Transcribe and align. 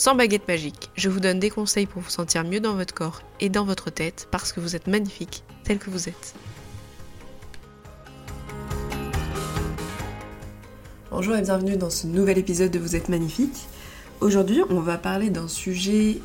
sans 0.00 0.14
baguette 0.14 0.48
magique. 0.48 0.88
Je 0.96 1.10
vous 1.10 1.20
donne 1.20 1.38
des 1.38 1.50
conseils 1.50 1.84
pour 1.84 2.00
vous 2.00 2.08
sentir 2.08 2.42
mieux 2.42 2.60
dans 2.60 2.72
votre 2.72 2.94
corps 2.94 3.20
et 3.38 3.50
dans 3.50 3.66
votre 3.66 3.90
tête 3.90 4.28
parce 4.30 4.50
que 4.50 4.58
vous 4.58 4.74
êtes 4.74 4.86
magnifique 4.86 5.44
tel 5.62 5.78
que 5.78 5.90
vous 5.90 6.08
êtes. 6.08 6.34
Bonjour 11.10 11.36
et 11.36 11.42
bienvenue 11.42 11.76
dans 11.76 11.90
ce 11.90 12.06
nouvel 12.06 12.38
épisode 12.38 12.70
de 12.70 12.78
Vous 12.78 12.96
êtes 12.96 13.10
magnifique. 13.10 13.68
Aujourd'hui, 14.22 14.62
on 14.70 14.80
va 14.80 14.96
parler 14.96 15.28
d'un 15.28 15.48
sujet 15.48 16.22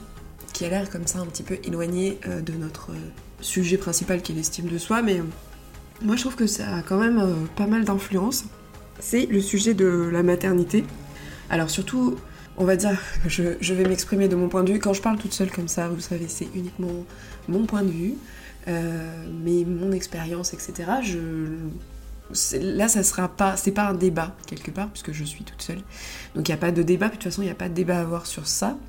qui 0.54 0.64
a 0.64 0.70
l'air 0.70 0.90
comme 0.90 1.06
ça 1.06 1.20
un 1.20 1.26
petit 1.26 1.44
peu 1.44 1.58
éloigné 1.66 2.18
euh, 2.30 2.40
de 2.40 2.54
notre 2.54 2.92
euh, 2.92 3.12
sujet 3.42 3.76
principal 3.76 4.22
qui 4.22 4.32
est 4.32 4.36
l'estime 4.36 4.68
de 4.68 4.78
soi, 4.78 5.02
mais 5.02 5.20
euh, 5.20 5.24
moi 6.02 6.16
je 6.16 6.22
trouve 6.22 6.38
que 6.38 6.48
ça 6.48 6.78
a 6.78 6.82
quand 6.82 6.98
même 6.98 7.22
pas 7.58 7.68
mal 7.68 7.84
d'influence. 7.84 8.46
C'est 9.02 9.26
le 9.26 9.42
sujet 9.42 9.74
de 9.74 10.10
la 10.14 10.24
maternité. 10.24 10.86
Alors 11.50 11.70
surtout, 11.70 12.16
on 12.58 12.66
va 12.66 12.76
dire, 12.76 13.00
je, 13.28 13.44
je 13.60 13.74
vais 13.74 13.88
m'exprimer 13.88 14.28
de 14.28 14.36
mon 14.36 14.50
point 14.50 14.64
de 14.64 14.72
vue. 14.72 14.80
Quand 14.80 14.94
je 14.94 15.02
parle 15.02 15.18
toute 15.18 15.34
seule 15.34 15.52
comme 15.52 15.68
ça, 15.68 15.88
vous 15.90 16.00
savez, 16.00 16.28
c'est 16.28 16.48
uniquement 16.56 17.06
mon 17.48 17.66
point 17.66 17.84
de 17.84 17.92
vue, 17.92 18.14
mais 18.68 19.64
mon 19.66 19.92
expérience, 19.92 20.54
etc. 20.54 20.86
Là 22.54 22.88
ça 22.88 23.04
sera 23.04 23.28
pas 23.28 23.56
c'est 23.56 23.72
pas 23.72 23.88
un 23.88 23.94
débat 23.94 24.36
quelque 24.48 24.72
part 24.72 24.90
puisque 24.90 25.12
je 25.12 25.24
suis 25.24 25.44
toute 25.44 25.62
seule 25.62 25.82
donc 26.34 26.48
il 26.48 26.52
n'y 26.52 26.56
a 26.56 26.58
pas 26.58 26.72
de 26.72 26.82
débat 26.82 27.08
de 27.10 27.14
toute 27.14 27.24
façon 27.24 27.44
il 27.44 27.46
n'y 27.46 27.52
a 27.52 27.56
pas 27.56 27.70
de 27.70 27.76
débat 27.76 28.00
à 28.00 28.02
avoir 28.02 28.26
sur 28.26 28.48
ça 28.48 28.80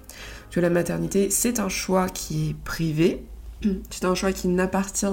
que 0.50 0.58
la 0.58 0.70
maternité 0.70 1.28
c'est 1.28 1.60
un 1.60 1.68
choix 1.68 2.08
qui 2.08 2.48
est 2.48 2.56
privé 2.64 3.22
c'est 3.90 4.04
un 4.04 4.14
choix 4.14 4.32
qui 4.32 4.48
n'appartient 4.48 5.06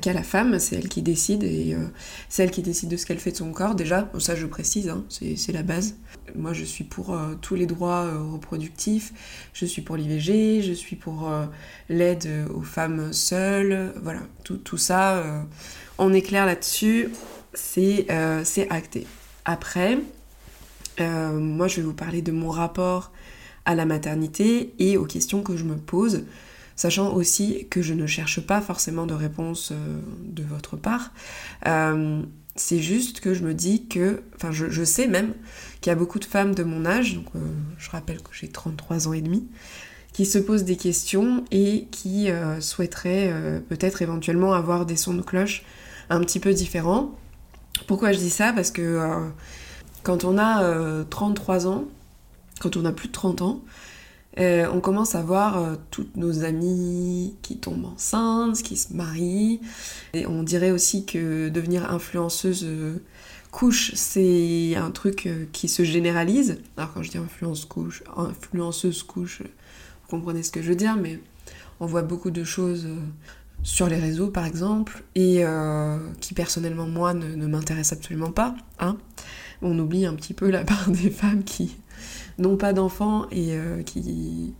qu'à 0.00 0.12
la 0.12 0.22
femme, 0.22 0.58
c'est 0.58 0.76
elle 0.76 0.88
qui 0.88 1.02
décide 1.02 1.44
et 1.44 1.74
euh, 1.74 1.86
c'est 2.28 2.42
elle 2.42 2.50
qui 2.50 2.62
décide 2.62 2.88
de 2.88 2.96
ce 2.96 3.06
qu'elle 3.06 3.18
fait 3.18 3.30
de 3.30 3.36
son 3.36 3.52
corps. 3.52 3.74
Déjà, 3.74 4.10
ça 4.18 4.34
je 4.34 4.46
précise, 4.46 4.88
hein, 4.88 5.04
c'est 5.08 5.52
la 5.52 5.62
base. 5.62 5.96
Moi 6.34 6.52
je 6.52 6.64
suis 6.64 6.84
pour 6.84 7.14
euh, 7.14 7.34
tous 7.40 7.54
les 7.54 7.66
droits 7.66 8.04
euh, 8.04 8.32
reproductifs, 8.32 9.12
je 9.52 9.64
suis 9.64 9.82
pour 9.82 9.96
l'IVG, 9.96 10.62
je 10.62 10.72
suis 10.72 10.96
pour 10.96 11.30
l'aide 11.88 12.28
aux 12.52 12.62
femmes 12.62 13.12
seules, 13.12 13.92
voilà, 14.02 14.20
tout, 14.42 14.56
tout 14.56 14.78
ça, 14.78 15.46
on 15.98 16.12
est 16.12 16.22
clair 16.22 16.46
là-dessus. 16.46 17.10
C'est 17.54 18.06
acté. 18.70 19.06
Après, 19.44 19.98
moi 20.98 21.68
je 21.68 21.76
vais 21.76 21.82
vous 21.82 21.94
parler 21.94 22.22
de 22.22 22.32
mon 22.32 22.50
rapport 22.50 23.12
à 23.64 23.74
la 23.74 23.86
maternité 23.86 24.74
et 24.78 24.96
aux 24.96 25.06
questions 25.06 25.42
que 25.42 25.56
je 25.56 25.64
me 25.64 25.76
pose, 25.76 26.24
sachant 26.76 27.12
aussi 27.12 27.66
que 27.70 27.82
je 27.82 27.94
ne 27.94 28.06
cherche 28.06 28.40
pas 28.40 28.60
forcément 28.60 29.06
de 29.06 29.14
réponse 29.14 29.72
euh, 29.72 30.00
de 30.24 30.42
votre 30.42 30.76
part. 30.76 31.12
c'est 32.54 32.78
juste 32.78 33.20
que 33.20 33.34
je 33.34 33.42
me 33.42 33.52
dis 33.52 33.86
que, 33.86 34.22
enfin 34.36 34.50
je, 34.50 34.84
sais 34.84 35.08
même 35.08 35.34
qu'il 35.80 35.90
y 35.90 35.92
a 35.92 35.96
beaucoup 35.96 36.18
de 36.18 36.24
femmes 36.24 36.54
de 36.54 36.62
mon 36.62 36.86
âge, 36.86 37.14
donc 37.14 37.26
je 37.76 37.90
rappelle 37.90 38.22
que 38.22 38.30
j'ai 38.32 38.48
33 38.48 39.08
ans 39.08 39.12
et 39.12 39.20
demi, 39.20 39.46
qui 40.14 40.24
se 40.24 40.38
posent 40.38 40.64
des 40.64 40.78
questions 40.78 41.44
et 41.50 41.86
qui 41.90 42.28
souhaiteraient 42.60 43.60
peut-être 43.68 44.00
éventuellement 44.00 44.54
avoir 44.54 44.86
des 44.86 44.96
sons 44.96 45.12
de 45.12 45.20
cloche 45.20 45.64
un 46.08 46.20
petit 46.20 46.40
peu 46.40 46.54
différents. 46.54 47.14
Pourquoi 47.86 48.12
je 48.12 48.18
dis 48.18 48.30
ça? 48.30 48.52
Parce 48.52 48.70
que 48.70 48.82
euh, 48.82 49.28
quand 50.02 50.24
on 50.24 50.38
a 50.38 51.04
33 51.10 51.66
euh, 51.66 51.70
ans, 51.70 51.84
quand 52.60 52.76
on 52.76 52.84
a 52.84 52.92
plus 52.92 53.08
de 53.08 53.12
30 53.12 53.42
ans, 53.42 53.60
euh, 54.38 54.68
on 54.72 54.80
commence 54.80 55.14
à 55.14 55.22
voir 55.22 55.76
toutes 55.90 56.16
nos 56.16 56.44
amies 56.44 57.36
qui 57.42 57.58
tombent 57.58 57.86
enceintes, 57.86 58.62
qui 58.62 58.76
se 58.76 58.92
marient. 58.92 59.60
Et 60.12 60.26
on 60.26 60.42
dirait 60.42 60.70
aussi 60.70 61.06
que 61.06 61.48
devenir 61.48 61.90
influenceuse 61.90 62.66
couche, 63.50 63.92
c'est 63.94 64.74
un 64.76 64.90
truc 64.90 65.28
qui 65.52 65.68
se 65.68 65.84
généralise. 65.84 66.58
Alors 66.76 66.92
quand 66.92 67.02
je 67.02 67.10
dis 67.10 67.18
influence 67.18 67.64
couche, 67.64 68.02
influenceuse 68.16 69.02
couche, 69.02 69.40
vous 69.40 70.08
comprenez 70.08 70.42
ce 70.42 70.50
que 70.50 70.60
je 70.60 70.68
veux 70.68 70.76
dire, 70.76 70.96
mais 70.96 71.18
on 71.80 71.86
voit 71.86 72.02
beaucoup 72.02 72.30
de 72.30 72.44
choses 72.44 72.86
sur 73.62 73.88
les 73.88 73.96
réseaux 73.96 74.28
par 74.28 74.46
exemple, 74.46 75.02
et 75.14 75.44
euh, 75.44 75.98
qui 76.20 76.34
personnellement 76.34 76.86
moi 76.86 77.14
ne, 77.14 77.34
ne 77.34 77.46
m'intéresse 77.46 77.92
absolument 77.92 78.30
pas. 78.30 78.54
Hein. 78.78 78.96
On 79.62 79.78
oublie 79.78 80.06
un 80.06 80.14
petit 80.14 80.34
peu 80.34 80.50
la 80.50 80.64
part 80.64 80.88
des 80.88 81.10
femmes 81.10 81.44
qui 81.44 81.76
n'ont 82.38 82.56
pas 82.56 82.72
d'enfants 82.72 83.26
et 83.30 83.52
euh, 83.52 83.82
qui 83.82 84.54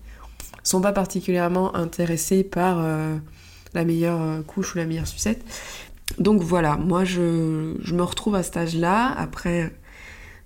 sont 0.62 0.80
pas 0.80 0.92
particulièrement 0.92 1.74
intéressées 1.76 2.44
par 2.44 2.78
euh, 2.80 3.16
la 3.74 3.84
meilleure 3.84 4.44
couche 4.46 4.74
ou 4.74 4.78
la 4.78 4.86
meilleure 4.86 5.06
sucette. 5.06 5.44
Donc 6.18 6.42
voilà, 6.42 6.76
moi 6.76 7.04
je, 7.04 7.20
me 7.20 8.02
retrouve 8.02 8.34
à 8.34 8.42
cet 8.42 8.56
âge-là, 8.56 9.14
après, 9.16 9.72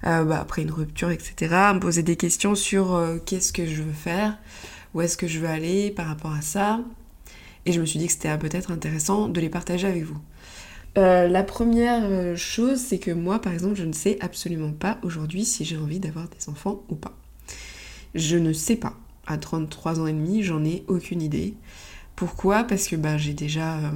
bah, 0.03 0.41
après 0.41 0.63
une 0.63 0.71
rupture, 0.71 1.11
etc., 1.11 1.55
à 1.55 1.75
me 1.75 1.81
poser 1.81 2.03
des 2.03 2.17
questions 2.17 2.55
sur 2.55 2.99
qu'est-ce 3.27 3.53
que 3.53 3.67
je 3.67 3.83
veux 3.83 3.93
faire, 3.93 4.39
où 4.95 5.03
est-ce 5.03 5.17
que 5.17 5.27
je 5.27 5.39
veux 5.39 5.49
aller 5.49 5.91
par 5.91 6.07
rapport 6.07 6.33
à 6.33 6.41
ça, 6.41 6.81
et 7.67 7.73
je 7.73 7.81
me 7.81 7.87
suis 7.87 7.99
dit 7.99 8.07
que 8.07 8.13
c'était 8.13 8.37
peut-être 8.39 8.71
intéressant 8.71 9.29
de 9.29 9.41
les 9.41 9.51
partager 9.51 9.87
avec 9.87 10.05
vous. 10.05 10.19
Euh, 10.99 11.29
la 11.29 11.43
première 11.43 12.03
euh, 12.05 12.37
chose, 12.37 12.79
c'est 12.81 12.99
que 12.99 13.11
moi, 13.11 13.41
par 13.41 13.53
exemple, 13.53 13.77
je 13.77 13.85
ne 13.85 13.93
sais 13.93 14.19
absolument 14.21 14.73
pas 14.73 14.99
aujourd'hui 15.03 15.45
si 15.45 15.65
j'ai 15.65 15.77
envie 15.77 16.01
d'avoir 16.01 16.29
des 16.29 16.49
enfants 16.49 16.83
ou 16.89 16.97
pas. 16.97 17.13
Je 18.15 18.37
ne 18.37 18.53
sais 18.53 18.77
pas. 18.77 18.95
À 19.27 19.39
33 19.39 20.01
ans 20.01 20.07
et 20.07 20.13
demi, 20.13 20.43
j'en 20.43 20.65
ai 20.65 20.85
aucune 20.89 21.23
idée. 21.23 21.55
Pourquoi? 22.17 22.65
Parce 22.65 22.89
que 22.89 22.97
bah, 22.97 23.17
j'ai 23.17 23.35
déjà 23.35 23.79
euh, 23.79 23.91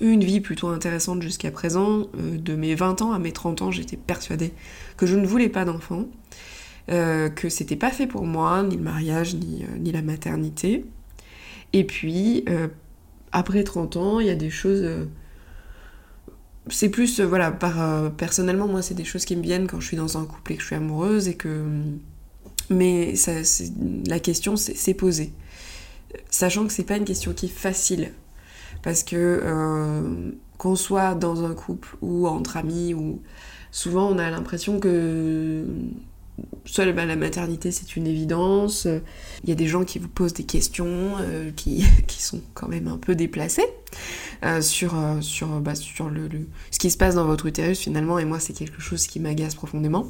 eu 0.00 0.10
une 0.10 0.24
vie 0.24 0.40
plutôt 0.40 0.68
intéressante 0.68 1.22
jusqu'à 1.22 1.50
présent. 1.50 2.06
de 2.14 2.54
mes 2.54 2.74
20 2.74 3.02
ans 3.02 3.12
à 3.12 3.18
mes 3.18 3.32
30 3.32 3.62
ans, 3.62 3.70
j'étais 3.70 3.96
persuadée 3.96 4.52
que 4.96 5.06
je 5.06 5.16
ne 5.16 5.26
voulais 5.26 5.48
pas 5.48 5.64
d'enfants, 5.64 6.06
que 6.88 7.48
c'était 7.48 7.76
pas 7.76 7.90
fait 7.90 8.06
pour 8.06 8.26
moi, 8.26 8.62
ni 8.62 8.76
le 8.76 8.82
mariage, 8.82 9.34
ni, 9.34 9.64
ni 9.78 9.92
la 9.92 10.02
maternité. 10.02 10.84
Et 11.72 11.84
puis, 11.84 12.44
euh, 12.48 12.68
après 13.32 13.64
30 13.64 13.96
ans, 13.96 14.20
il 14.20 14.26
y 14.26 14.30
a 14.30 14.34
des 14.34 14.50
choses... 14.50 14.80
Euh, 14.82 15.04
c'est 16.68 16.88
plus, 16.88 17.20
euh, 17.20 17.26
voilà, 17.26 17.50
par, 17.50 18.10
personnellement, 18.12 18.66
moi, 18.66 18.82
c'est 18.82 18.94
des 18.94 19.04
choses 19.04 19.24
qui 19.24 19.36
me 19.36 19.42
viennent 19.42 19.66
quand 19.66 19.80
je 19.80 19.86
suis 19.86 19.96
dans 19.96 20.18
un 20.18 20.24
couple 20.24 20.52
et 20.52 20.56
que 20.56 20.62
je 20.62 20.66
suis 20.66 20.76
amoureuse 20.76 21.28
et 21.28 21.34
que... 21.34 21.64
Mais 22.70 23.14
la 24.06 24.18
question 24.18 24.56
s'est 24.56 24.94
posée. 24.94 25.32
Sachant 26.30 26.66
que 26.66 26.72
c'est 26.72 26.84
pas 26.84 26.96
une 26.96 27.04
question 27.04 27.32
qui 27.32 27.46
est 27.46 27.50
facile. 27.50 28.12
Parce 28.82 29.02
que 29.02 30.34
qu'on 30.58 30.76
soit 30.76 31.14
dans 31.14 31.44
un 31.44 31.54
couple 31.54 31.96
ou 32.00 32.26
entre 32.26 32.56
amis, 32.56 32.94
ou 32.94 33.22
souvent 33.70 34.08
on 34.08 34.18
a 34.18 34.30
l'impression 34.30 34.80
que 34.80 35.66
soit 36.64 36.90
bah, 36.92 37.06
la 37.06 37.16
maternité 37.16 37.70
c'est 37.70 37.96
une 37.96 38.06
évidence, 38.06 38.86
il 39.42 39.48
y 39.48 39.52
a 39.52 39.54
des 39.54 39.66
gens 39.66 39.84
qui 39.84 39.98
vous 39.98 40.08
posent 40.08 40.34
des 40.34 40.44
questions 40.44 41.14
euh, 41.20 41.50
qui, 41.54 41.84
qui, 42.06 42.22
sont 42.22 42.40
quand 42.54 42.68
même 42.68 42.88
un 42.88 42.98
peu 42.98 43.14
déplacées 43.14 43.66
euh, 44.44 44.60
sur, 44.60 44.96
euh, 44.96 45.20
sur, 45.20 45.48
bah, 45.60 45.74
sur 45.74 46.10
le, 46.10 46.28
ce 46.70 46.78
qui 46.78 46.90
se 46.90 46.98
passe 46.98 47.14
dans 47.14 47.26
votre 47.26 47.46
utérus 47.46 47.78
finalement, 47.78 48.18
et 48.18 48.24
moi 48.24 48.40
c'est 48.40 48.52
quelque 48.52 48.80
chose 48.80 49.06
qui 49.06 49.20
m'agace 49.20 49.54
profondément. 49.54 50.06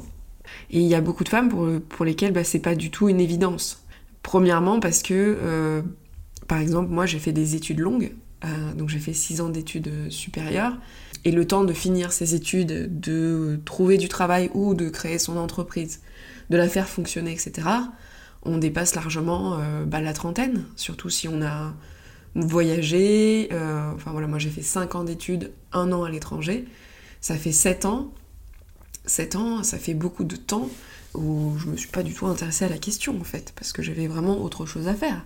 Et 0.71 0.79
il 0.79 0.87
y 0.87 0.95
a 0.95 1.01
beaucoup 1.01 1.23
de 1.23 1.29
femmes 1.29 1.49
pour, 1.49 1.67
pour 1.89 2.05
lesquelles 2.05 2.33
bah, 2.33 2.43
c'est 2.43 2.59
pas 2.59 2.75
du 2.75 2.91
tout 2.91 3.09
une 3.09 3.19
évidence. 3.19 3.83
Premièrement 4.23 4.79
parce 4.79 5.03
que, 5.03 5.83
par 6.47 6.59
exemple, 6.59 6.91
moi 6.91 7.05
j'ai 7.05 7.19
fait 7.19 7.31
des 7.31 7.55
études 7.55 7.79
longues, 7.79 8.11
donc 8.75 8.89
j'ai 8.89 8.99
fait 8.99 9.13
6 9.13 9.39
ans 9.39 9.47
d'études 9.47 9.89
supérieures, 10.09 10.77
et 11.23 11.31
le 11.31 11.47
temps 11.47 11.63
de 11.63 11.71
finir 11.71 12.11
ses 12.11 12.35
études, 12.35 12.99
de 12.99 13.59
trouver 13.63 13.97
du 13.97 14.09
travail 14.09 14.49
ou 14.53 14.73
de 14.73 14.89
créer 14.89 15.17
son 15.17 15.37
entreprise, 15.37 16.01
de 16.49 16.57
la 16.57 16.67
faire 16.67 16.89
fonctionner, 16.89 17.31
etc., 17.31 17.67
on 18.43 18.57
dépasse 18.57 18.95
largement 18.95 19.59
euh, 19.59 19.85
bah, 19.85 20.01
la 20.01 20.13
trentaine, 20.13 20.65
surtout 20.75 21.09
si 21.09 21.27
on 21.27 21.41
a 21.41 21.73
voyagé. 22.35 23.49
Euh, 23.51 23.91
enfin 23.93 24.11
voilà, 24.11 24.27
moi 24.27 24.39
j'ai 24.39 24.49
fait 24.49 24.61
5 24.61 24.95
ans 24.95 25.03
d'études, 25.03 25.51
un 25.73 25.91
an 25.91 26.03
à 26.03 26.09
l'étranger. 26.09 26.65
Ça 27.19 27.35
fait 27.35 27.51
7 27.51 27.85
ans. 27.85 28.13
7 29.07 29.35
ans, 29.35 29.63
ça 29.63 29.77
fait 29.77 29.93
beaucoup 29.93 30.23
de 30.23 30.35
temps 30.35 30.69
où 31.13 31.53
je 31.57 31.67
me 31.67 31.77
suis 31.77 31.89
pas 31.89 32.03
du 32.03 32.13
tout 32.13 32.27
intéressée 32.27 32.65
à 32.65 32.69
la 32.69 32.77
question 32.77 33.19
en 33.19 33.23
fait, 33.23 33.53
parce 33.55 33.71
que 33.71 33.81
j'avais 33.81 34.07
vraiment 34.07 34.41
autre 34.41 34.65
chose 34.65 34.87
à 34.87 34.93
faire. 34.93 35.25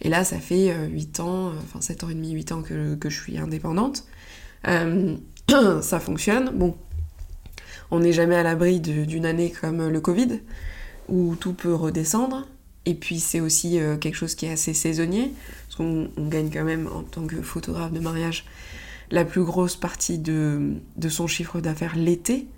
Et 0.00 0.08
là, 0.08 0.24
ça 0.24 0.38
fait 0.38 0.74
8 0.88 1.20
euh, 1.20 1.22
ans, 1.22 1.52
enfin 1.62 1.80
7 1.80 2.04
ans 2.04 2.08
et 2.08 2.14
demi, 2.14 2.32
8 2.32 2.52
ans 2.52 2.62
que, 2.62 2.96
je 3.02 3.20
suis 3.20 3.38
indépendante. 3.38 4.04
ça 4.64 6.00
fonctionne. 6.00 6.50
Bon, 6.54 6.76
on 7.90 8.00
n'est 8.00 8.12
jamais 8.12 8.36
à 8.36 8.42
l'abri 8.42 8.80
d'une 8.80 9.26
année 9.26 9.50
comme 9.50 9.88
le 9.88 10.00
Covid, 10.00 10.40
où 11.08 11.36
tout 11.36 11.52
peut 11.52 11.74
redescendre. 11.74 12.48
Et 12.86 12.94
puis 12.94 13.20
c'est 13.20 13.40
aussi 13.40 13.78
quelque 14.00 14.14
chose 14.14 14.34
qui 14.34 14.46
est 14.46 14.52
assez 14.52 14.72
saisonnier, 14.72 15.32
parce 15.66 15.76
qu'on 15.76 16.08
gagne 16.28 16.50
quand 16.50 16.64
même 16.64 16.88
en 16.88 17.02
tant 17.02 17.26
que 17.26 17.42
photographe 17.42 17.92
de 17.92 18.00
mariage 18.00 18.46
la 19.10 19.24
plus 19.24 19.44
grosse 19.44 19.76
partie 19.76 20.18
de 20.18 20.80
son 21.08 21.26
chiffre 21.26 21.60
d'affaires 21.60 21.94
l'été. 21.94 22.48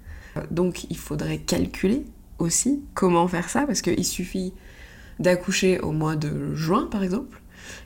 Donc 0.51 0.85
il 0.91 0.97
faudrait 0.97 1.39
calculer 1.39 2.05
aussi 2.39 2.83
comment 2.95 3.27
faire 3.29 3.49
ça, 3.49 3.67
parce 3.67 3.83
qu'il 3.83 4.05
suffit 4.05 4.53
d'accoucher 5.19 5.79
au 5.81 5.93
mois 5.93 6.17
de 6.17 6.55
juin 6.55 6.89
par 6.91 7.03
exemple, 7.03 7.41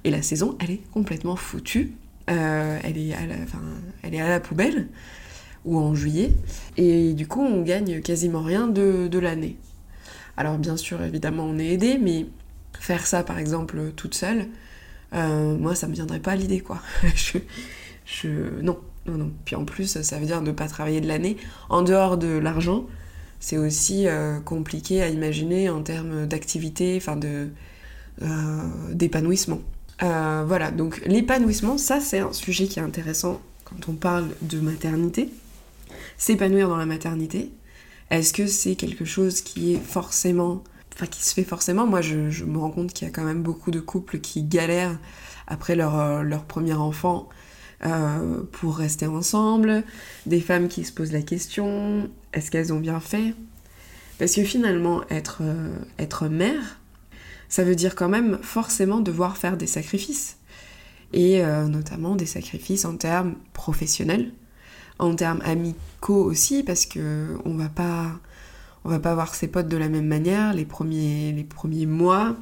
et 0.05 0.11
la 0.11 0.23
saison 0.23 0.57
elle 0.61 0.71
est 0.73 0.83
complètement 0.93 1.37
foutue. 1.37 1.93
Euh, 2.29 2.81
elle, 2.83 2.99
est 2.99 3.15
à 4.21 4.29
la, 4.29 4.41
poubelle, 4.41 4.89
ou 5.65 5.79
en 5.79 5.95
juillet, 5.95 6.33
et 6.77 7.13
du 7.13 7.29
coup 7.29 7.41
on 7.41 7.63
gagne 7.63 8.01
quasiment 8.01 8.43
rien 8.43 8.67
de, 8.67 9.19
l'année. 9.19 9.57
Alors 10.37 10.59
bien 10.59 10.77
sûr 10.77 11.03
évidemment 11.03 11.45
on 11.45 11.59
est 11.59 11.69
aidé, 11.69 11.99
mais 11.99 12.27
faire 12.81 13.07
ça 13.07 13.23
par 13.23 13.39
exemple 13.39 13.93
toute 13.95 14.15
seule, 14.15 14.47
euh, 15.15 15.57
moi 15.57 15.75
ça 15.77 15.87
me 15.87 15.95
viendrait 15.95 16.19
pas 16.21 16.33
à 16.33 16.37
l'idée 16.37 16.61
quoi. 16.61 16.81
je, 18.05 18.61
non, 18.61 18.79
non, 19.07 19.19
non. 19.19 19.31
Puis 19.45 19.57
en 19.57 19.65
plus 19.65 20.01
ça 20.03 20.19
veut 20.19 20.27
dire 20.27 20.43
ne 20.43 20.53
pas 20.53 20.69
travailler 20.69 21.01
de 21.01 21.09
l'année. 21.09 21.37
En 21.69 21.83
dehors 21.83 22.19
de 22.19 22.39
l'argent, 22.39 22.87
c'est 23.41 23.59
aussi 23.59 24.07
euh, 24.07 24.41
compliqué 24.41 25.03
à 25.03 25.09
imaginer 25.09 25.69
en 25.71 25.83
termes 25.83 26.27
d'activité, 26.27 26.97
enfin 26.97 27.17
de 27.17 27.49
d'épanouissement. 28.95 29.61
Euh, 30.03 30.45
voilà, 30.47 30.71
donc 30.71 31.03
l'épanouissement, 31.07 31.79
ça 31.79 32.01
c'est 32.01 32.19
un 32.19 32.33
sujet 32.33 32.67
qui 32.67 32.79
est 32.79 32.83
intéressant 32.83 33.41
quand 33.65 33.89
on 33.89 33.95
parle 33.95 34.29
de 34.43 34.61
maternité. 34.61 35.31
S'épanouir 36.19 36.69
dans 36.69 36.77
la 36.77 36.87
maternité, 36.87 37.51
est-ce 38.11 38.33
que 38.33 38.47
c'est 38.47 38.75
quelque 38.77 39.05
chose 39.05 39.41
qui 39.41 39.75
est 39.75 39.81
forcément, 39.81 40.63
enfin 40.95 41.07
qui 41.07 41.25
se 41.25 41.35
fait 41.35 41.45
forcément? 41.45 41.87
Moi, 41.87 42.03
je, 42.03 42.45
me 42.45 42.59
rends 42.59 42.71
compte 42.71 42.93
qu'il 42.93 43.07
y 43.07 43.11
a 43.11 43.13
quand 43.13 43.25
même 43.25 43.43
beaucoup 43.43 43.71
de 43.71 43.81
couples 43.81 44.21
qui 44.21 44.43
galèrent 44.43 44.99
après 45.47 45.79
euh, 45.79 46.23
leur 46.23 46.45
premier 46.45 46.75
enfant 46.75 47.29
euh, 47.85 48.43
pour 48.53 48.77
rester 48.77 49.07
ensemble, 49.07 49.85
des 50.25 50.41
femmes 50.41 50.69
qui 50.69 50.85
se 50.85 50.93
posent 50.93 51.13
la 51.13 51.23
question, 51.23 52.09
est-ce 52.33 52.51
qu'elles 52.51 52.73
ont 52.73 52.81
bien 52.81 53.01
fait? 53.01 53.35
Parce 54.19 54.35
que 54.35 54.45
finalement, 54.45 55.03
être, 55.11 55.43
être 55.99 56.29
mère, 56.29 56.79
ça 57.49 57.65
veut 57.65 57.75
dire 57.75 57.95
quand 57.95 58.09
même 58.09 58.39
forcément 58.43 59.01
devoir 59.01 59.37
faire 59.37 59.57
des 59.57 59.67
sacrifices. 59.67 60.39
Et 61.13 61.45
euh, 61.45 61.69
notamment 61.69 62.17
des 62.17 62.27
sacrifices 62.27 62.85
en 62.85 62.97
termes 62.97 63.37
professionnels, 63.53 64.33
en 64.99 65.15
termes 65.15 65.41
amicaux 65.45 66.25
aussi, 66.25 66.63
parce 66.63 66.87
que 66.87 67.37
on 67.45 67.55
va 67.55 67.69
pas, 67.69 68.19
on 68.85 68.89
va 68.89 68.99
pas 68.99 69.15
voir 69.15 69.35
ses 69.35 69.49
potes 69.49 69.69
de 69.69 69.77
la 69.77 69.89
même 69.89 70.07
manière 70.07 70.53
les 70.53 70.65
premiers, 70.65 71.33
les 71.33 71.45
premiers 71.45 71.87
mois, 71.87 72.37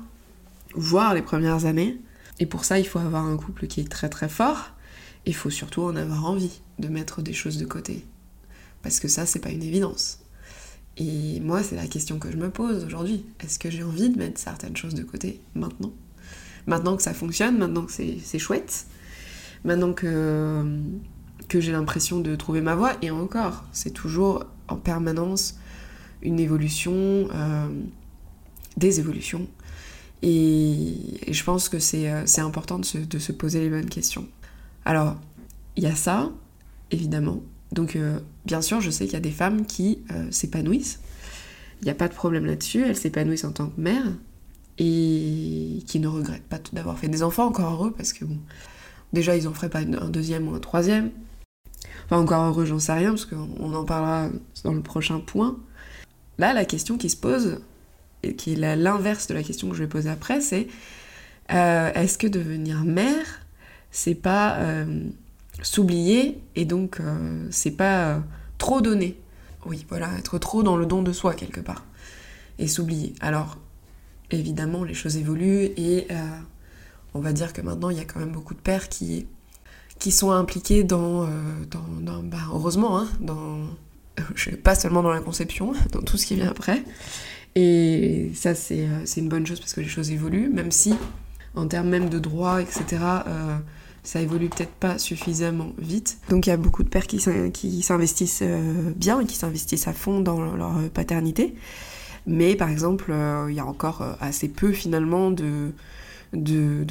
voire 0.74 1.14
les 1.14 1.22
premières 1.22 1.66
années. 1.66 2.00
Et 2.40 2.46
pour 2.46 2.64
ça, 2.64 2.78
il 2.78 2.86
faut 2.86 2.98
avoir 2.98 3.24
un 3.24 3.36
couple 3.36 3.66
qui 3.66 3.80
est 3.80 3.90
très 3.90 4.08
très 4.08 4.28
fort. 4.28 4.70
Il 5.26 5.34
faut 5.34 5.50
surtout 5.50 5.82
en 5.82 5.96
avoir 5.96 6.26
envie 6.26 6.60
de 6.78 6.88
mettre 6.88 7.22
des 7.22 7.32
choses 7.32 7.58
de 7.58 7.64
côté. 7.64 8.04
Parce 8.82 9.00
que 9.00 9.08
ça, 9.08 9.26
c'est 9.26 9.38
pas 9.38 9.50
une 9.50 9.62
évidence. 9.62 10.20
Et 10.96 11.40
moi, 11.40 11.62
c'est 11.62 11.76
la 11.76 11.86
question 11.86 12.18
que 12.18 12.30
je 12.30 12.36
me 12.36 12.50
pose 12.50 12.84
aujourd'hui. 12.84 13.24
Est-ce 13.40 13.58
que 13.58 13.70
j'ai 13.70 13.82
envie 13.82 14.10
de 14.10 14.18
mettre 14.18 14.38
certaines 14.38 14.76
choses 14.76 14.94
de 14.94 15.02
côté 15.02 15.40
maintenant? 15.54 15.92
Maintenant 16.66 16.96
que 16.96 17.02
ça 17.02 17.14
fonctionne, 17.14 17.58
maintenant 17.58 17.84
que 17.84 17.92
c'est 17.92 18.38
chouette, 18.38 18.86
maintenant 19.64 19.92
que, 19.92 20.64
que 21.48 21.60
j'ai 21.60 21.72
l'impression 21.72 22.20
de 22.20 22.36
trouver 22.36 22.60
ma 22.60 22.74
voie, 22.74 22.92
et 23.02 23.10
encore, 23.10 23.64
c'est 23.72 23.92
toujours 23.92 24.44
en 24.68 24.76
permanence 24.76 25.56
une 26.22 26.40
évolution, 26.40 26.94
euh, 26.94 27.68
des 28.76 29.00
évolutions. 29.00 29.46
Et, 30.22 30.96
je 31.28 31.44
pense 31.44 31.68
que 31.68 31.78
c'est 31.78 32.10
euh, 32.10 32.24
important 32.38 32.78
de 32.78 32.84
se, 32.84 32.98
de 32.98 33.18
se 33.18 33.32
poser 33.32 33.60
les 33.60 33.68
bonnes 33.68 33.90
questions. 33.90 34.26
Alors, 34.84 35.16
il 35.76 35.82
y 35.82 35.86
a 35.86 35.94
ça, 35.94 36.30
évidemment, 36.90 37.40
donc 37.72 37.96
euh, 37.96 38.20
bien 38.44 38.62
sûr, 38.62 38.80
je 38.80 38.90
sais 38.90 39.04
qu'il 39.04 39.14
y 39.14 39.16
a 39.16 39.20
des 39.20 39.30
femmes 39.30 39.66
qui 39.66 39.98
euh, 40.12 40.30
s'épanouissent. 40.30 41.00
Il 41.80 41.84
n'y 41.84 41.90
a 41.90 41.94
pas 41.94 42.08
de 42.08 42.14
problème 42.14 42.46
là-dessus. 42.46 42.84
Elles 42.86 42.96
s'épanouissent 42.96 43.44
en 43.44 43.52
tant 43.52 43.66
que 43.66 43.80
mère 43.80 44.04
et 44.78 45.82
qui 45.86 46.00
ne 46.00 46.08
regrettent 46.08 46.48
pas 46.48 46.58
d'avoir 46.72 46.98
fait 46.98 47.08
des 47.08 47.22
enfants, 47.22 47.46
encore 47.46 47.72
heureux, 47.72 47.92
parce 47.92 48.12
que 48.12 48.24
bon, 48.24 48.38
déjà 49.12 49.36
ils 49.36 49.46
en 49.46 49.52
feraient 49.52 49.68
pas 49.68 49.80
un 49.80 50.08
deuxième 50.08 50.48
ou 50.48 50.54
un 50.54 50.60
troisième. 50.60 51.10
Enfin, 52.06 52.18
encore 52.18 52.42
heureux, 52.44 52.64
j'en 52.64 52.78
sais 52.78 52.92
rien, 52.92 53.10
parce 53.10 53.24
qu'on 53.24 53.74
en 53.74 53.84
parlera 53.84 54.28
dans 54.64 54.72
le 54.72 54.82
prochain 54.82 55.20
point. 55.20 55.56
Là, 56.38 56.52
la 56.52 56.64
question 56.64 56.98
qui 56.98 57.08
se 57.08 57.16
pose, 57.16 57.60
et 58.22 58.34
qui 58.34 58.54
est 58.54 58.76
l'inverse 58.76 59.26
de 59.26 59.34
la 59.34 59.42
question 59.42 59.68
que 59.68 59.76
je 59.76 59.82
vais 59.82 59.88
poser 59.88 60.10
après, 60.10 60.40
c'est 60.40 60.68
euh, 61.52 61.92
est-ce 61.92 62.18
que 62.18 62.26
devenir 62.26 62.84
mère, 62.84 63.43
c'est 63.96 64.14
pas 64.14 64.58
s'oublier 65.62 66.40
et 66.56 66.64
donc 66.64 67.00
euh, 67.00 67.46
c'est 67.50 67.70
pas 67.70 68.08
euh, 68.08 68.18
trop 68.58 68.80
donner. 68.80 69.18
Oui, 69.66 69.86
voilà, 69.88 70.10
être 70.18 70.38
trop 70.38 70.62
dans 70.62 70.76
le 70.76 70.86
don 70.86 71.02
de 71.02 71.12
soi 71.12 71.34
quelque 71.34 71.60
part 71.60 71.84
et 72.58 72.68
s'oublier. 72.68 73.14
Alors 73.20 73.58
évidemment, 74.30 74.84
les 74.84 74.94
choses 74.94 75.16
évoluent 75.16 75.70
et 75.76 76.06
euh, 76.10 76.14
on 77.14 77.20
va 77.20 77.32
dire 77.32 77.52
que 77.52 77.60
maintenant 77.62 77.90
il 77.90 77.96
y 77.96 78.00
a 78.00 78.04
quand 78.04 78.20
même 78.20 78.32
beaucoup 78.32 78.54
de 78.54 78.60
pères 78.60 78.88
qui 78.88 79.26
qui 80.00 80.10
sont 80.10 80.32
impliqués 80.32 80.82
dans, 80.82 81.28
dans, 81.70 82.22
bah, 82.24 82.38
heureusement, 82.52 82.98
hein, 82.98 83.08
dans 83.20 83.58
pas 84.64 84.74
seulement 84.74 85.04
dans 85.04 85.12
la 85.12 85.20
conception, 85.20 85.72
dans 85.92 86.02
tout 86.02 86.18
ce 86.18 86.26
qui 86.26 86.34
vient 86.34 86.50
après. 86.50 86.82
Et 87.54 88.32
ça, 88.34 88.56
c'est 88.56 88.88
une 89.16 89.28
bonne 89.28 89.46
chose 89.46 89.60
parce 89.60 89.72
que 89.72 89.80
les 89.80 89.88
choses 89.88 90.10
évoluent, 90.10 90.48
même 90.48 90.72
si, 90.72 90.94
en 91.54 91.68
termes 91.68 91.88
même 91.88 92.08
de 92.08 92.18
droit, 92.18 92.60
etc., 92.60 92.98
ça 94.04 94.20
évolue 94.20 94.50
peut-être 94.50 94.70
pas 94.70 94.98
suffisamment 94.98 95.72
vite. 95.78 96.18
Donc 96.28 96.46
il 96.46 96.50
y 96.50 96.52
a 96.52 96.58
beaucoup 96.58 96.82
de 96.82 96.88
pères 96.88 97.06
qui 97.06 97.82
s'investissent 97.82 98.42
euh, 98.42 98.92
bien 98.94 99.18
et 99.20 99.24
qui 99.24 99.34
s'investissent 99.34 99.88
à 99.88 99.94
fond 99.94 100.20
dans 100.20 100.40
leur 100.54 100.78
paternité. 100.90 101.54
Mais 102.26 102.54
par 102.54 102.68
exemple, 102.68 103.06
euh, 103.10 103.46
il 103.48 103.56
y 103.56 103.60
a 103.60 103.66
encore 103.66 104.02
euh, 104.02 104.12
assez 104.20 104.48
peu 104.48 104.72
finalement 104.72 105.30
de, 105.30 105.72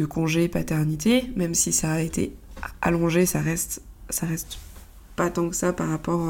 congés 0.09 0.47
paternité, 0.47 1.29
même 1.35 1.53
si 1.53 1.71
ça 1.71 1.93
a 1.93 1.99
été 2.01 2.35
allongé, 2.81 3.25
ça 3.27 3.41
reste, 3.41 3.83
ça 4.09 4.25
reste 4.25 4.57
pas 5.15 5.29
tant 5.29 5.49
que 5.49 5.55
ça 5.55 5.71
par 5.71 5.89
rapport 5.89 6.27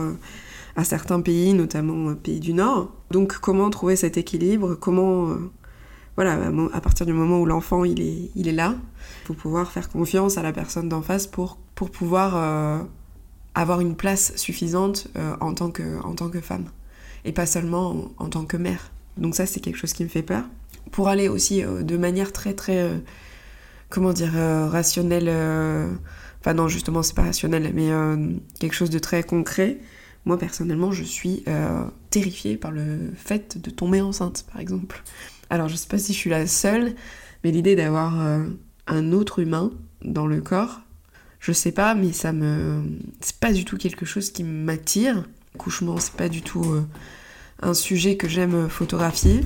à 0.76 0.84
certains 0.84 1.22
pays, 1.22 1.54
notamment 1.54 2.14
pays 2.16 2.42
du 2.42 2.54
Nord. 2.54 2.92
Donc 3.12 3.38
comment 3.38 3.70
trouver 3.70 3.96
cet 3.96 4.18
équilibre? 4.18 4.76
Comment 4.76 5.30
voilà, 6.16 6.40
à 6.74 6.82
partir 6.82 7.06
du 7.06 7.14
moment 7.14 7.40
où 7.40 7.46
l'enfant 7.46 7.86
il 7.86 8.02
est, 8.02 8.30
il 8.36 8.48
est 8.48 8.54
là, 8.54 8.76
il 9.24 9.28
faut 9.28 9.34
pouvoir 9.34 9.72
faire 9.72 9.90
confiance 9.90 10.38
à 10.38 10.44
la 10.44 10.52
personne 10.54 10.88
d'en 10.88 11.02
face 11.02 11.26
pour, 11.26 11.58
pour 11.74 11.90
pouvoir 11.90 12.36
euh, 12.36 12.84
avoir 13.56 13.82
une 13.82 13.96
place 13.96 14.36
suffisante 14.36 15.08
euh, 15.18 15.36
en, 15.40 15.54
tant 15.56 15.72
que, 15.72 16.00
en 16.04 16.14
tant 16.14 16.30
que 16.30 16.40
femme 16.40 16.66
et 17.26 17.32
pas 17.32 17.46
seulement 17.46 18.12
en, 18.18 18.30
tant 18.30 18.46
que 18.46 18.58
mère. 18.58 18.92
Donc 19.18 19.36
ça 19.36 19.46
c'est 19.46 19.60
quelque 19.60 19.78
chose 19.78 19.94
qui 19.94 20.04
me 20.04 20.10
fait 20.10 20.22
peur. 20.22 20.44
Pour 20.92 21.08
aller 21.08 21.30
aussi 21.30 21.64
euh, 21.64 21.82
de 21.82 21.98
manière 21.98 22.32
très 22.32 22.54
très, 22.54 22.92
comment 23.90 24.14
dire, 24.14 24.34
rationnelle, 24.34 25.30
enfin 26.40 26.54
non 26.54 26.68
justement 26.68 27.02
c'est 27.02 27.16
pas 27.16 27.24
rationnel, 27.24 27.72
mais 27.74 27.90
quelque 28.60 28.76
chose 28.76 28.92
de 28.92 29.00
très 29.00 29.24
concret. 29.24 29.80
Moi 30.26 30.38
personnellement 30.38 30.92
je 30.92 31.04
suis 31.04 31.44
terrifiée 32.12 32.58
par 32.58 32.72
le 32.72 33.12
fait 33.16 33.58
de 33.58 33.72
tomber 33.72 34.02
enceinte 34.02 34.46
par 34.52 34.62
exemple. 34.62 35.02
Alors 35.50 35.68
je 35.68 35.76
sais 35.76 35.88
pas 35.88 35.98
si 35.98 36.14
je 36.14 36.18
suis 36.18 36.30
la 36.30 36.48
seule, 36.48 36.96
mais 37.44 37.52
l'idée 37.52 37.76
d'avoir 37.76 38.20
euh, 38.22 38.46
un 38.88 39.12
autre 39.12 39.40
humain 39.40 39.72
dans 40.04 40.26
le 40.26 40.42
corps, 40.42 40.82
je 41.40 41.52
sais 41.52 41.72
pas, 41.72 41.94
mais 41.94 42.14
ça 42.14 42.32
me. 42.32 42.84
C'est 43.22 43.38
pas 43.38 43.52
du 43.52 43.66
tout 43.66 43.78
quelque 43.78 44.06
chose 44.06 44.32
qui 44.32 44.44
m'attire. 44.44 45.26
Couchement, 45.58 45.98
c'est 46.00 46.14
pas 46.14 46.30
du 46.30 46.42
tout 46.42 46.64
euh, 46.64 46.86
un 47.62 47.74
sujet 47.74 48.16
que 48.18 48.28
j'aime 48.28 48.70
photographier. 48.70 49.42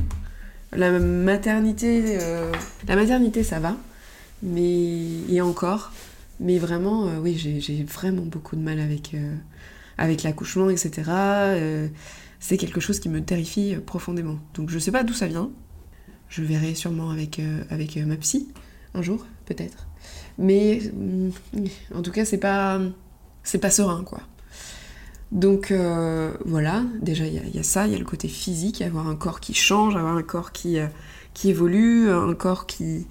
La 0.71 0.91
maternité. 0.99 2.17
Euh, 2.21 2.51
la 2.87 2.95
maternité, 2.95 3.43
ça 3.43 3.59
va. 3.59 3.75
Mais. 4.43 5.23
Et 5.29 5.41
encore. 5.41 5.91
Mais 6.39 6.59
vraiment, 6.59 7.09
oui, 7.23 7.35
j'ai 7.35 7.83
vraiment 7.83 8.21
beaucoup 8.21 8.55
de 8.55 8.61
mal 8.61 8.79
avec, 8.79 9.15
avec 9.97 10.21
l'accouchement, 10.21 10.69
etc. 10.69 11.09
c'est 12.39 12.57
quelque 12.57 12.79
chose 12.79 12.99
qui 12.99 13.09
me 13.09 13.23
terrifie 13.23 13.75
profondément. 13.83 14.37
Donc 14.53 14.69
je 14.69 14.77
sais 14.77 14.91
pas 14.91 15.03
d'où 15.03 15.15
ça 15.15 15.25
vient. 15.25 15.49
Je 16.29 16.43
verrai 16.43 16.75
sûrement 16.75 17.09
avec, 17.09 17.39
euh, 17.39 17.63
avec 17.69 17.97
euh, 17.97 18.05
ma 18.05 18.17
psy 18.17 18.47
un 18.93 19.01
jour, 19.01 19.25
peut-être. 19.45 19.87
Mais 20.37 20.81
mm, 20.93 21.29
en 21.95 22.01
tout 22.01 22.11
cas, 22.11 22.25
c'est 22.25 22.37
pas, 22.37 22.79
c'est 23.43 23.59
pas 23.59 23.71
serein, 23.71 24.03
quoi. 24.03 24.19
Donc 25.31 25.71
euh, 25.71 26.31
voilà, 26.45 26.83
déjà 27.01 27.25
il 27.27 27.53
y, 27.53 27.59
a 27.59 27.63
ça, 27.63 27.85
il 27.85 27.91
y 27.91 27.95
a 27.95 27.99
le 27.99 28.05
côté 28.05 28.29
physique, 28.29 28.81
avoir 28.81 29.09
un 29.09 29.15
corps 29.17 29.41
qui 29.41 29.53
change, 29.53 29.97
avoir 29.97 30.15
un 30.15 30.23
corps 30.23 30.53
qui, 30.53 30.77
qui 31.33 31.49
évolue, 31.49 32.09
un 32.09 32.33
corps 32.33 32.65
qui, 32.65 33.07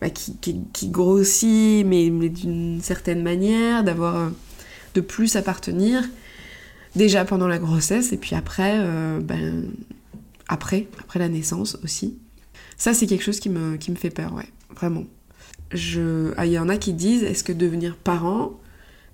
bah, 0.00 0.08
qui, 0.08 0.88
grossit, 0.88 1.84
mais, 1.84 2.10
mais 2.10 2.28
d'une 2.28 2.80
certaine 2.80 3.24
manière, 3.24 3.82
d'avoir 3.82 4.30
de 4.94 5.00
plus 5.00 5.34
appartenir, 5.34 6.04
déjà 6.94 7.24
pendant 7.24 7.48
la 7.48 7.58
grossesse, 7.58 8.12
et 8.12 8.18
puis 8.18 8.36
après, 8.36 8.78
ben, 9.20 9.64
après, 10.46 10.86
après 11.00 11.18
la 11.18 11.28
naissance 11.28 11.76
aussi 11.82 12.18
Ça, 12.78 12.94
c'est 12.94 13.06
quelque 13.06 13.24
chose 13.24 13.40
qui 13.40 13.50
me, 13.50 13.76
qui 13.76 13.90
me 13.90 13.96
fait 13.96 14.10
peur, 14.10 14.32
ouais, 14.32 14.48
vraiment. 14.74 15.04
Je... 15.72 16.32
Ah, 16.36 16.46
il 16.46 16.52
y 16.52 16.58
en 16.58 16.68
a 16.68 16.78
qui 16.78 16.94
disent, 16.94 17.24
est-ce 17.24 17.44
que 17.44 17.52
devenir 17.52 17.96
parent, 17.96 18.58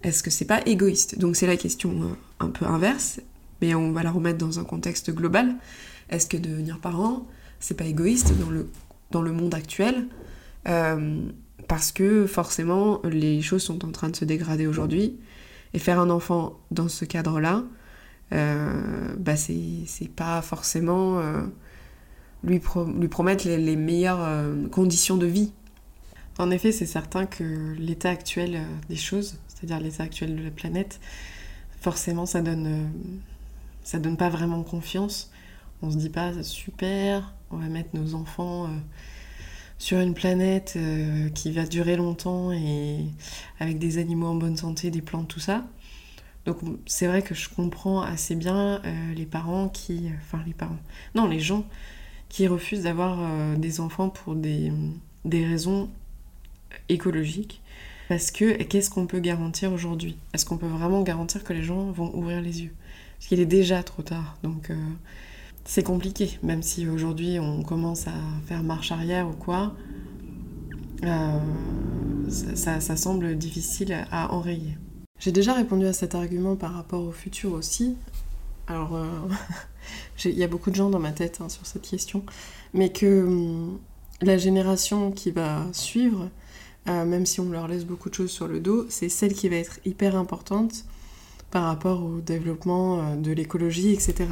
est-ce 0.03 0.23
que 0.23 0.31
c'est 0.31 0.45
pas 0.45 0.61
égoïste? 0.67 1.19
Donc 1.19 1.35
c'est 1.35 1.49
la 1.49 1.57
question 1.57 1.91
euh, 2.03 2.07
un 2.39 2.51
peu 2.51 2.67
inverse, 2.67 3.21
mais 3.61 3.75
on 3.75 3.91
va 3.91 4.03
la 4.03 4.13
remettre 4.13 4.39
dans 4.39 4.61
un 4.61 4.65
contexte 4.65 5.11
global. 5.11 5.57
Est-ce 6.11 6.27
que 6.27 6.37
devenir 6.37 6.79
parent, 6.79 7.27
c'est 7.59 7.77
pas 7.77 7.87
égoïste 7.87 8.39
dans 8.39 8.51
le, 8.51 8.69
dans 9.11 9.23
le 9.23 9.33
monde 9.33 9.55
actuel? 9.55 10.07
Euh, 10.69 11.23
Parce 11.67 11.91
que 11.91 12.27
forcément, 12.27 13.01
les 13.05 13.41
choses 13.41 13.63
sont 13.63 13.85
en 13.85 13.91
train 13.91 14.11
de 14.11 14.17
se 14.17 14.27
dégrader 14.27 14.67
aujourd'hui. 14.67 15.17
Et 15.73 15.81
faire 15.81 15.99
un 15.99 16.09
enfant 16.09 16.61
dans 16.71 16.89
ce 16.89 17.05
cadre-là, 17.05 17.65
euh, 18.33 19.15
bah 19.19 19.35
c'est 19.35 20.09
pas 20.15 20.41
forcément 20.41 21.19
euh, 21.19 21.43
lui, 22.45 22.61
promettre 23.09 23.47
les, 23.47 23.77
meilleures 23.77 24.23
euh, 24.23 24.69
conditions 24.69 25.17
de 25.17 25.27
vie. 25.27 25.53
En 26.39 26.51
effet, 26.51 26.73
c'est 26.73 26.87
certain 26.87 27.27
que 27.27 27.75
l'état 27.79 28.11
actuel 28.11 28.61
des 28.89 28.97
choses, 28.97 29.39
c'est-à-dire 29.49 29.81
l'état 29.81 30.03
actuel 30.03 30.37
de 30.37 30.43
la 30.43 30.51
planète, 30.51 31.01
forcément 31.81 32.27
ça 32.27 32.41
donne, 32.43 32.91
ça 33.85 33.99
donne 33.99 34.17
pas 34.17 34.31
vraiment 34.31 34.63
confiance. 34.65 35.31
On 35.83 35.91
se 35.91 35.97
dit 35.97 36.09
pas 36.09 36.43
super, 36.43 37.35
on 37.53 37.59
va 37.59 37.69
mettre 37.69 37.91
nos 37.95 38.15
enfants 38.15 38.69
sur 39.79 40.01
une 40.01 40.15
planète 40.15 40.77
qui 41.35 41.53
va 41.53 41.67
durer 41.67 41.95
longtemps 41.95 42.51
et 42.51 43.05
avec 43.61 43.79
des 43.79 43.99
animaux 43.99 44.27
en 44.27 44.35
bonne 44.35 44.57
santé, 44.57 44.91
des 44.91 45.03
plantes, 45.03 45.29
tout 45.29 45.41
ça. 45.41 45.65
Donc 46.45 46.59
c'est 46.87 47.07
vrai 47.07 47.23
que 47.23 47.35
je 47.35 47.49
comprends 47.49 48.03
assez 48.03 48.35
bien 48.35 48.81
euh, 48.85 49.15
les 49.15 49.27
parents 49.27 49.69
qui... 49.69 50.11
Enfin 50.21 50.43
les 50.47 50.53
parents. 50.53 50.79
Non, 51.15 51.27
les 51.27 51.41
gens 51.41 51.65
qui 52.29 52.47
refusent 52.47 52.83
d'avoir 52.83 53.19
euh, 53.21 53.57
des 53.57 53.81
enfants 53.81 54.09
pour 54.09 54.35
des, 54.35 54.73
des 55.25 55.47
raisons 55.47 55.89
écologiques. 56.89 57.61
Parce 58.09 58.31
que 58.31 58.63
qu'est-ce 58.63 58.91
qu'on 58.91 59.07
peut 59.07 59.21
garantir 59.21 59.73
aujourd'hui? 59.73 60.17
Est-ce 60.35 60.45
qu'on 60.45 60.59
peut 60.59 60.67
vraiment 60.67 61.03
garantir 61.03 61.43
que 61.43 61.53
les 61.53 61.63
gens 61.63 61.91
vont 61.91 62.15
ouvrir 62.15 62.41
les 62.41 62.63
yeux? 62.63 62.73
Parce 63.19 63.29
qu'il 63.29 63.41
est 63.41 63.47
déjà 63.47 63.83
trop 63.83 64.03
tard. 64.03 64.37
Donc 64.43 64.71
euh, 64.71 64.77
c'est 65.65 65.83
compliqué. 65.83 66.39
Même 66.43 66.63
si 66.63 66.87
aujourd'hui 66.87 67.39
on 67.39 67.63
commence 67.63 68.07
à 68.07 68.15
faire 68.47 68.63
marche 68.63 68.93
arrière 68.93 69.29
ou 69.29 69.33
quoi, 69.33 69.75
ça, 72.29 72.81
ça 72.81 72.97
semble 72.97 73.37
difficile 73.37 74.07
à 74.11 74.33
enrayer. 74.35 74.77
J'ai 75.19 75.33
déjà 75.33 75.55
répondu 75.55 75.87
à 75.87 75.93
cet 75.93 76.15
argument 76.15 76.57
par 76.57 76.75
rapport 76.75 77.03
au 77.03 77.13
futur 77.13 77.53
aussi. 77.53 77.97
Alors, 78.67 78.97
euh, 78.97 79.07
il 80.25 80.39
y 80.39 80.45
a 80.45 80.49
beaucoup 80.49 80.71
de 80.71 80.77
gens 80.77 80.91
dans 80.91 80.99
ma 80.99 81.13
tête 81.13 81.41
hein, 81.41 81.49
sur 81.49 81.67
cette 81.67 81.83
question, 81.83 82.25
mais 82.73 82.91
que 82.91 83.25
hum, 83.25 83.79
la 84.23 84.39
génération 84.39 85.11
qui 85.11 85.31
va 85.31 85.67
suivre, 85.73 86.31
euh, 86.89 87.05
même 87.05 87.27
si 87.27 87.41
on 87.41 87.51
leur 87.51 87.69
laisse 87.69 87.85
beaucoup 87.85 88.09
de 88.09 88.15
choses 88.15 88.31
sur 88.31 88.49
le 88.49 88.61
dos, 88.61 88.87
c'est 88.89 89.09
celle 89.09 89.35
qui 89.35 89.49
va 89.49 89.57
être 89.57 89.81
hyper 89.85 90.17
importante 90.17 90.85
par 91.51 91.65
rapport 91.65 92.05
au 92.05 92.21
développement 92.21 93.01
euh, 93.01 93.17
de 93.17 93.33
l'écologie, 93.33 93.93
etc. 93.93 94.27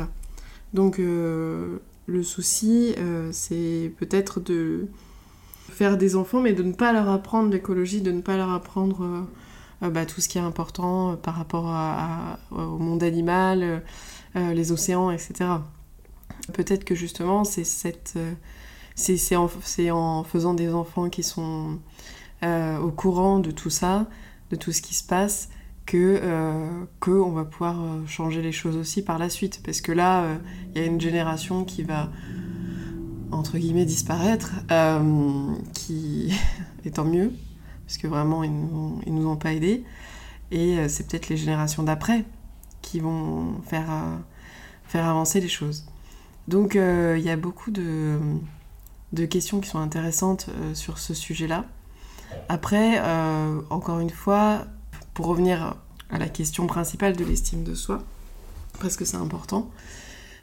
Donc, 0.72 0.96
le 0.96 2.22
souci, 2.22 2.94
c'est 3.30 3.92
peut-être 3.98 4.40
de 4.40 4.88
faire 5.68 5.98
des 5.98 6.16
enfants, 6.16 6.40
mais 6.40 6.54
de 6.54 6.62
ne 6.62 6.72
pas 6.72 6.94
leur 6.94 7.10
apprendre 7.10 7.50
l'écologie, 7.50 8.00
de 8.00 8.10
ne 8.10 8.22
pas 8.22 8.38
leur 8.38 8.50
apprendre 8.50 9.26
bah, 9.82 10.06
tout 10.06 10.22
ce 10.22 10.30
qui 10.30 10.38
est 10.38 10.42
important 10.42 11.16
par 11.16 11.34
rapport 11.34 11.66
au 12.52 12.78
monde 12.78 13.02
animal, 13.02 13.82
euh, 14.36 14.52
les 14.52 14.72
océans, 14.72 15.10
etc. 15.10 15.50
Peut-être 16.52 16.84
que 16.84 16.94
justement, 16.94 17.44
c'est 17.44 17.64
cette, 17.64 18.18
c'est 18.94 19.36
en, 19.36 19.48
faisant 20.24 20.54
des 20.54 20.72
enfants 20.72 21.08
qui 21.08 21.22
sont 21.22 21.78
au 22.42 22.90
courant 22.90 23.38
de 23.38 23.52
tout 23.52 23.70
ça, 23.70 24.06
de 24.50 24.56
tout 24.56 24.72
ce 24.72 24.82
qui 24.82 24.96
se 24.96 25.04
passe, 25.04 25.48
que, 25.86 26.20
on 27.06 27.30
va 27.30 27.44
pouvoir 27.44 27.76
changer 28.08 28.42
les 28.42 28.50
choses 28.50 28.76
aussi 28.76 29.04
par 29.04 29.18
la 29.18 29.28
suite. 29.28 29.60
Parce 29.64 29.80
que 29.80 29.92
là, 29.92 30.26
il 30.74 30.80
y 30.80 30.84
a 30.84 30.86
une 30.86 31.00
génération 31.00 31.64
qui 31.64 31.84
va 31.84 32.10
entre 33.30 33.58
guillemets 33.58 33.84
disparaître, 33.84 34.54
qui 35.72 36.32
est 36.84 36.96
tant 36.96 37.04
mieux, 37.04 37.32
parce 37.86 37.98
que 37.98 38.08
vraiment, 38.08 38.42
ils 38.42 38.50
nous 38.50 39.00
nous 39.06 39.28
ont 39.28 39.36
pas 39.36 39.52
aidés. 39.52 39.84
Et 40.52 40.78
euh, 40.78 40.88
c'est 40.88 41.08
peut-être 41.08 41.28
les 41.28 41.36
générations 41.36 41.82
d'après 41.82 42.24
qui 42.92 43.00
vont 43.00 43.58
faire, 43.62 43.90
euh, 43.90 44.16
faire 44.84 45.08
avancer 45.08 45.40
les 45.40 45.48
choses. 45.48 45.86
Donc 46.46 46.76
euh, 46.76 47.16
il 47.18 47.24
y 47.24 47.30
a 47.30 47.36
beaucoup 47.36 47.70
de, 47.70 48.18
questions 49.30 49.60
qui 49.60 49.70
sont 49.70 49.78
intéressantes 49.78 50.50
sur 50.74 50.98
ce 50.98 51.14
sujet-là. 51.14 51.64
Après, 52.50 53.00
encore 53.70 54.00
une 54.00 54.10
fois, 54.10 54.64
pour 55.14 55.26
revenir 55.26 55.76
à 56.10 56.18
la 56.18 56.28
question 56.28 56.66
principale 56.66 57.16
de 57.16 57.24
l'estime 57.24 57.62
de 57.62 57.74
soi, 57.74 58.02
parce 58.80 58.96
que 58.96 59.04
c'est 59.04 59.18
important, 59.18 59.70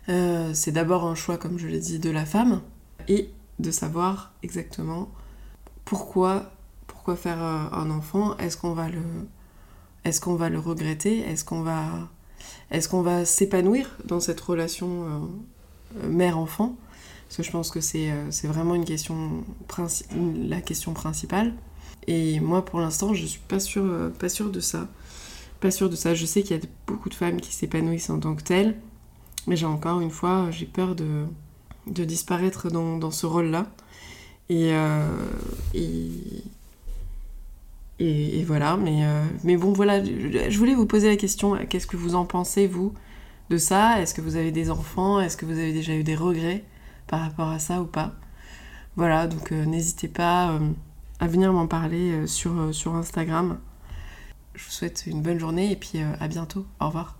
c'est 0.07 0.71
d'abord 0.71 1.05
un 1.05 1.15
choix, 1.15 1.37
comme 1.37 1.57
je 1.57 1.67
l'ai 1.67 1.79
dit, 1.79 1.99
de 1.99 2.11
la 2.11 2.25
femme, 2.25 2.61
et 3.07 3.31
de 3.57 3.71
savoir 3.71 4.33
exactement 4.43 5.09
pourquoi 5.83 6.51
faire 7.15 7.41
euh, 7.41 7.65
un 7.71 7.89
enfant 7.89 8.37
est-ce 8.37 8.57
qu'on 8.57 8.73
va 8.73 8.89
le 10.49 10.59
regretter? 10.59 11.19
Est-ce 11.19 11.43
qu'on 11.43 11.61
va, 11.61 12.09
est-ce 12.71 12.89
qu'on 12.89 13.01
va 13.01 13.25
s'épanouir 13.25 13.97
dans 14.05 14.19
cette 14.19 14.39
relation 14.39 15.29
euh, 16.03 16.07
mère-enfant? 16.07 16.75
Parce 17.27 17.37
que 17.37 17.43
je 17.43 17.51
pense 17.51 17.69
que 17.69 17.81
c'est, 17.81 18.11
euh, 18.11 18.29
vraiment 18.43 18.75
une 18.75 18.85
question, 18.85 19.43
la 20.47 20.61
question 20.61 20.93
principale. 20.93 21.53
Et 22.07 22.39
moi, 22.39 22.65
pour 22.65 22.79
l'instant, 22.79 23.13
je 23.13 23.25
suis 23.25 23.41
pas 23.47 23.59
sûre, 23.59 24.11
pas 24.17 24.29
sûre 24.29 24.49
de 24.49 24.59
ça. 24.59 24.87
Pas 25.59 25.71
sûre 25.71 25.89
de 25.89 25.95
ça. 25.95 26.15
Je 26.15 26.25
sais 26.25 26.41
qu'il 26.41 26.57
y 26.57 26.59
a 26.59 26.63
beaucoup 26.87 27.09
de 27.09 27.13
femmes 27.13 27.39
qui 27.41 27.53
s'épanouissent 27.53 28.09
en 28.09 28.19
tant 28.19 28.35
que 28.35 28.43
telles, 28.43 28.75
mais 29.45 29.55
j'ai 29.55 29.65
encore 29.65 29.99
une 30.01 30.09
fois, 30.09 30.49
j'ai 30.51 30.65
peur 30.65 30.95
de, 30.95 31.25
de 31.87 32.03
disparaître 32.03 32.69
dans, 32.71 32.97
dans 32.97 33.11
ce 33.11 33.25
rôle-là. 33.25 33.67
Et, 34.49 34.73
et, 37.99 38.43
voilà, 38.43 38.77
mais, 38.77 39.05
euh, 39.05 39.25
mais 39.43 39.57
bon, 39.57 39.73
voilà, 39.73 40.03
je 40.03 40.57
voulais 40.57 40.75
vous 40.75 40.85
poser 40.85 41.09
la 41.09 41.17
question, 41.17 41.57
qu'est-ce 41.67 41.87
que 41.87 41.97
vous 41.97 42.15
en 42.15 42.25
pensez, 42.25 42.65
vous, 42.67 42.93
de 43.49 43.57
ça? 43.57 44.01
Est-ce 44.01 44.13
que 44.13 44.21
vous 44.21 44.35
avez 44.37 44.51
des 44.51 44.71
enfants? 44.71 45.19
Est-ce 45.19 45.35
que 45.35 45.45
vous 45.45 45.57
avez 45.57 45.73
déjà 45.73 45.93
eu 45.93 46.03
des 46.03 46.15
regrets 46.15 46.63
par 47.07 47.19
rapport 47.21 47.49
à 47.49 47.59
ça 47.59 47.81
ou 47.81 47.85
pas? 47.85 48.13
Voilà, 48.95 49.27
donc 49.27 49.51
euh, 49.51 49.65
n'hésitez 49.65 50.07
pas 50.07 50.51
euh, 50.51 50.59
à 51.19 51.27
venir 51.27 51.51
m'en 51.51 51.67
parler 51.67 52.25
sur, 52.27 52.73
sur 52.73 52.95
Instagram. 52.95 53.59
Je 54.55 54.65
vous 54.65 54.71
souhaite 54.71 55.03
une 55.07 55.21
bonne 55.21 55.39
journée 55.39 55.71
et 55.71 55.75
puis 55.75 55.99
à 56.19 56.27
bientôt. 56.27 56.65
Au 56.79 56.87
revoir. 56.87 57.18